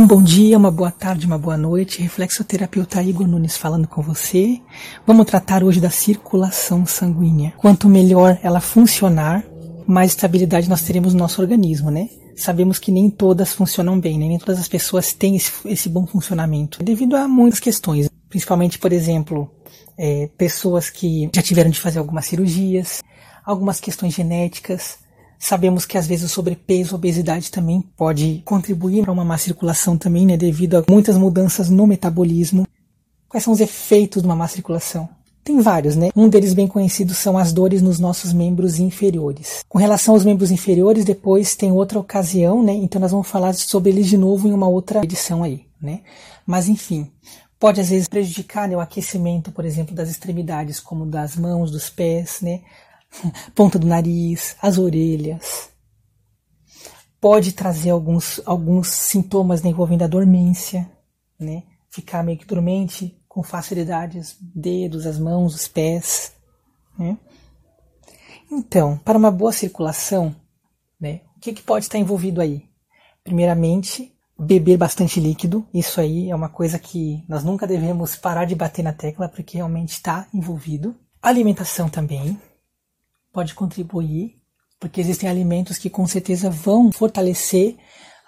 [0.00, 2.02] bom dia, uma boa tarde, uma boa noite.
[2.02, 4.60] Reflexoterapeuta Igor Nunes falando com você.
[5.06, 7.52] Vamos tratar hoje da circulação sanguínea.
[7.56, 9.44] Quanto melhor ela funcionar,
[9.86, 12.08] mais estabilidade nós teremos no nosso organismo, né?
[12.36, 14.26] Sabemos que nem todas funcionam bem, né?
[14.28, 18.08] nem todas as pessoas têm esse, esse bom funcionamento, devido a muitas questões.
[18.28, 19.50] Principalmente, por exemplo,
[19.98, 23.02] é, pessoas que já tiveram de fazer algumas cirurgias,
[23.44, 24.98] algumas questões genéticas,
[25.44, 29.98] Sabemos que às vezes o sobrepeso, a obesidade também pode contribuir para uma má circulação
[29.98, 32.64] também, né, devido a muitas mudanças no metabolismo.
[33.28, 35.08] Quais são os efeitos de uma má circulação?
[35.42, 36.10] Tem vários, né?
[36.14, 39.64] Um deles bem conhecido são as dores nos nossos membros inferiores.
[39.68, 42.74] Com relação aos membros inferiores, depois tem outra ocasião, né?
[42.74, 46.02] Então nós vamos falar sobre eles de novo em uma outra edição aí, né?
[46.46, 47.10] Mas enfim,
[47.58, 51.90] pode às vezes prejudicar né, o aquecimento, por exemplo, das extremidades, como das mãos, dos
[51.90, 52.60] pés, né?
[53.54, 55.70] ponta do nariz, as orelhas.
[57.20, 60.90] Pode trazer alguns, alguns sintomas né, envolvendo a dormência,
[61.38, 61.62] né?
[61.88, 66.32] Ficar meio que dormente com facilidade, os dedos, as mãos, os pés.
[66.98, 67.16] Né?
[68.50, 70.34] Então, para uma boa circulação,
[71.00, 72.64] né, o que, que pode estar envolvido aí?
[73.24, 75.66] Primeiramente, beber bastante líquido.
[75.72, 79.56] Isso aí é uma coisa que nós nunca devemos parar de bater na tecla, porque
[79.56, 80.94] realmente está envolvido.
[81.22, 82.38] Alimentação também,
[83.32, 84.36] pode contribuir,
[84.78, 87.76] porque existem alimentos que com certeza vão fortalecer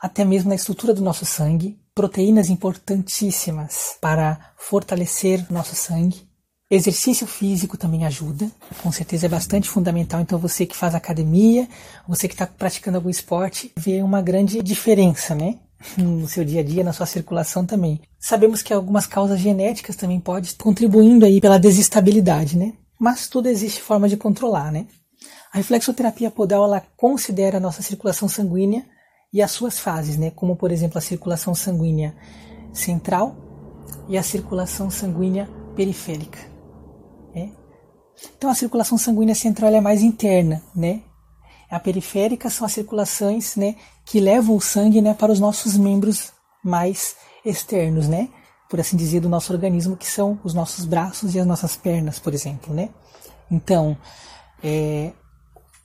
[0.00, 6.28] até mesmo na estrutura do nosso sangue, proteínas importantíssimas para fortalecer nosso sangue.
[6.70, 8.50] Exercício físico também ajuda,
[8.82, 10.20] com certeza é bastante fundamental.
[10.20, 11.68] Então, você que faz academia,
[12.06, 15.58] você que está praticando algum esporte, vê uma grande diferença, né?
[15.98, 18.00] No seu dia a dia, na sua circulação também.
[18.18, 22.72] Sabemos que algumas causas genéticas também podem contribuindo aí pela desestabilidade, né?
[22.98, 24.86] Mas tudo existe forma de controlar, né?
[25.52, 28.84] A reflexoterapia podal ela considera a nossa circulação sanguínea
[29.32, 30.30] e as suas fases, né?
[30.30, 32.16] Como por exemplo a circulação sanguínea
[32.72, 33.36] central
[34.08, 36.38] e a circulação sanguínea periférica.
[37.34, 37.52] Né?
[38.36, 41.02] Então a circulação sanguínea central é mais interna, né?
[41.70, 46.32] A periférica são as circulações, né, que levam o sangue, né, para os nossos membros
[46.62, 48.28] mais externos, né?
[48.68, 52.18] Por assim dizer, do nosso organismo, que são os nossos braços e as nossas pernas,
[52.18, 52.90] por exemplo, né?
[53.50, 53.96] Então,
[54.62, 55.12] é,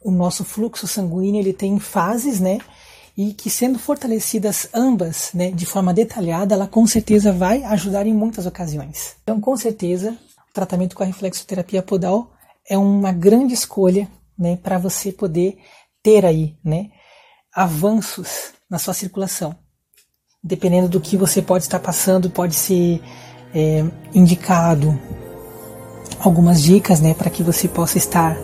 [0.04, 2.60] o nosso fluxo sanguíneo ele tem fases, né?
[3.18, 8.14] E que sendo fortalecidas ambas, né, de forma detalhada, ela com certeza vai ajudar em
[8.14, 9.18] muitas ocasiões.
[9.24, 10.18] Então, com certeza,
[10.50, 12.32] o tratamento com a reflexoterapia podal
[12.68, 15.58] é uma grande escolha, né, para você poder
[16.02, 16.92] ter aí, né,
[17.54, 19.54] avanços na sua circulação
[20.44, 23.02] dependendo do que você pode estar passando, pode ser
[23.54, 23.84] é,
[24.14, 24.98] indicado
[26.20, 28.38] algumas dicas, né, para que você possa estar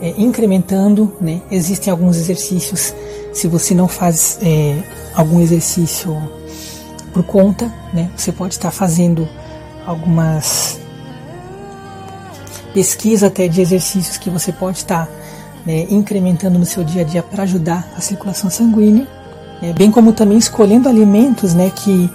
[0.00, 1.42] é, incrementando, né.
[1.50, 2.94] Existem alguns exercícios,
[3.32, 4.82] se você não faz é,
[5.14, 6.16] algum exercício
[7.12, 9.28] por conta, né, você pode estar fazendo
[9.84, 10.78] algumas
[12.72, 15.08] pesquisas até de exercícios que você pode estar
[15.66, 19.08] né, incrementando no seu dia a dia para ajudar a circulação sanguínea
[19.60, 22.10] né, bem como também escolhendo alimentos né, que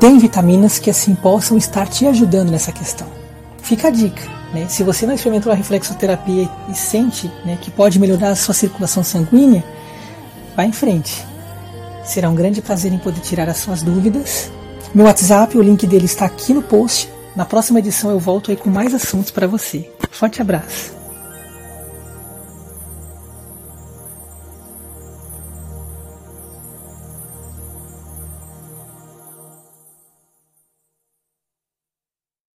[0.00, 3.06] têm vitaminas que assim possam estar te ajudando nessa questão.
[3.62, 4.22] Fica a dica.
[4.52, 8.54] Né, se você não experimentou a reflexoterapia e sente né, que pode melhorar a sua
[8.54, 9.64] circulação sanguínea,
[10.56, 11.24] vá em frente.
[12.04, 14.50] Será um grande prazer em poder tirar as suas dúvidas.
[14.94, 17.10] Meu WhatsApp, o link dele está aqui no post.
[17.34, 19.90] Na próxima edição eu volto aí com mais assuntos para você.
[20.10, 21.05] Forte abraço.